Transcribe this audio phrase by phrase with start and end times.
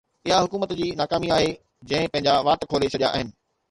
[0.27, 1.53] اِها حڪومت جي ناڪامي آهي،
[1.89, 3.37] جنهن پنهنجا وات کولي ڇڏيا آهن